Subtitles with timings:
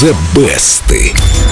[0.00, 1.49] The Best.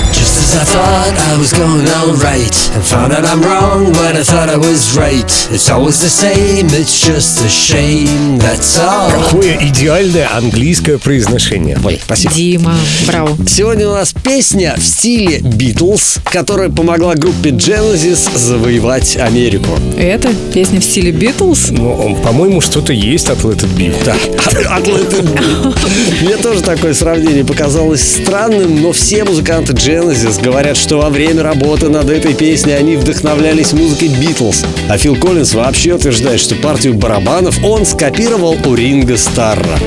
[0.48, 4.48] As I thought I was going alright And found out I'm wrong when I thought
[4.48, 10.26] I was right It's always the same, it's just a shame, that's all Какое идеальное
[10.34, 11.76] английское произношение.
[11.84, 12.34] Ой, спасибо.
[12.34, 12.74] Дима,
[13.06, 13.36] браво.
[13.46, 19.70] Сегодня у нас песня в стиле Битлз, которая помогла группе Genesis завоевать Америку.
[19.98, 21.70] Это песня в стиле Битлз?
[21.72, 23.94] Ну, по-моему, что-то есть от Let It Be.
[24.04, 24.14] Да,
[24.74, 26.22] от Let It Be.
[26.22, 31.88] Мне тоже такое сравнение показалось странным, но все музыканты Genesis говорят, что во время работы
[31.88, 34.64] над этой песней они вдохновлялись музыкой Битлз.
[34.88, 39.78] А Фил Коллинз вообще утверждает, что партию барабанов он скопировал у Ринга Старра.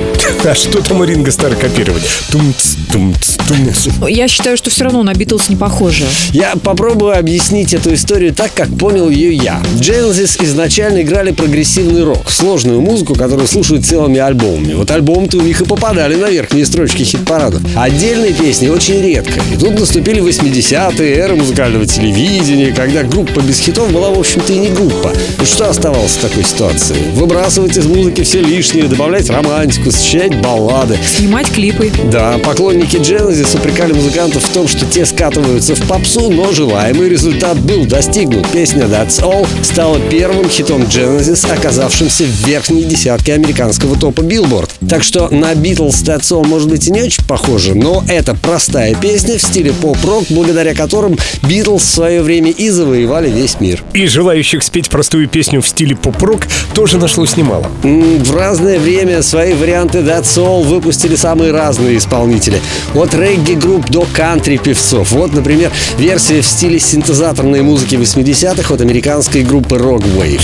[0.43, 2.01] А что там у Ринга Стар копировать?
[2.31, 3.87] Тумц, тумц, тумц.
[4.09, 6.05] Я считаю, что все равно на Битлз не похоже.
[6.31, 9.61] Я попробую объяснить эту историю так, как понял ее я.
[9.75, 14.73] Genesis изначально играли прогрессивный рок, сложную музыку, которую слушают целыми альбомами.
[14.73, 17.61] Вот альбомы-то у них и попадали на верхние строчки хит-парадов.
[17.75, 19.39] Отдельные песни очень редко.
[19.53, 24.57] И тут наступили 80-е, эра музыкального телевидения, когда группа без хитов была, в общем-то, и
[24.57, 25.11] не группа.
[25.37, 26.95] Ну что оставалось в такой ситуации?
[27.13, 30.97] Выбрасывать из музыки все лишнее, добавлять романтику, сочинять баллады.
[31.05, 31.91] Снимать клипы.
[32.11, 37.59] Да, поклонники Genesis упрекали музыкантов в том, что те скатываются в попсу, но желаемый результат
[37.59, 38.47] был достигнут.
[38.49, 44.69] Песня That's All стала первым хитом Genesis, оказавшимся в верхней десятке американского топа Billboard.
[44.89, 48.95] Так что на Beatles That's All может быть и не очень похоже, но это простая
[48.95, 53.83] песня в стиле поп-рок, благодаря которым Beatles в свое время и завоевали весь мир.
[53.93, 57.69] И желающих спеть простую песню в стиле поп-рок тоже нашлось немало.
[57.83, 62.61] В разное время свои варианты That's All выпустили самые разные исполнители.
[62.95, 65.11] От регги-групп до кантри-певцов.
[65.11, 70.41] Вот, например, версия в стиле синтезаторной музыки 80-х от американской группы Rock Wave.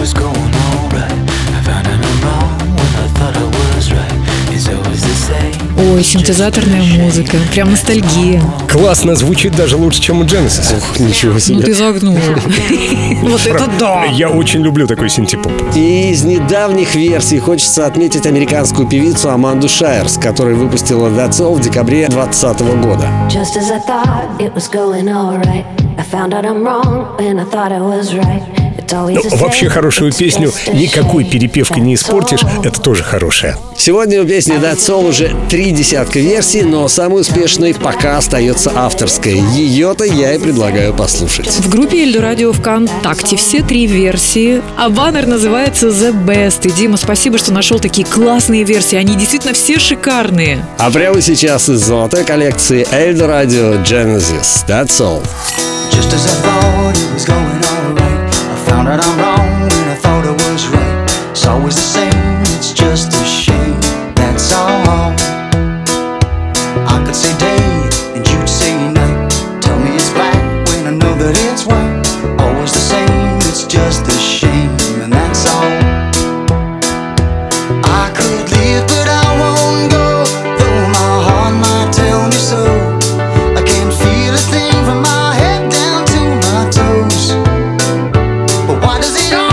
[0.00, 0.57] Was going
[5.90, 7.36] Ой, синтезаторная музыка.
[7.52, 8.42] Прям ностальгия.
[8.68, 10.74] Классно звучит даже лучше, чем у Genesis.
[10.98, 11.62] Ничего Ну себе.
[11.62, 12.16] ты загнул.
[13.22, 14.04] Вот это да.
[14.04, 15.52] Я очень люблю такой синтепоп.
[15.74, 21.60] И из недавних версий хочется отметить американскую певицу Аманду Шайерс, которая выпустила That's All в
[21.60, 23.08] декабре 2020 года.
[23.30, 25.64] Just as I thought it was going alright,
[25.98, 28.42] I found out I'm wrong when I thought I was right.
[28.90, 32.40] Ну, вообще хорошую песню никакой перепевкой не испортишь.
[32.64, 33.56] Это тоже хорошая.
[33.76, 39.34] Сегодня у песни That's All уже три десятка версий, но самой успешной пока остается авторская.
[39.34, 41.48] Ее-то я и предлагаю послушать.
[41.48, 46.66] В группе Эльдорадио ВКонтакте все три версии, а баннер называется The Best.
[46.66, 48.96] И, Дима, спасибо, что нашел такие классные версии.
[48.96, 50.64] Они действительно все шикарные.
[50.78, 54.64] А прямо сейчас из золотой коллекции Эльдо Радио Genesis.
[54.66, 55.22] That's all.
[55.90, 58.17] Just as I thought it was going alright,
[58.68, 61.30] found out I'm wrong when I thought I was right.
[61.30, 62.17] It's always the same,
[89.00, 89.47] does it all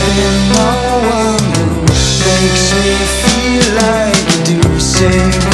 [0.00, 0.16] Say
[0.48, 0.68] no
[1.12, 1.82] one who
[2.24, 4.80] makes me feel like you do.
[4.80, 5.49] Say.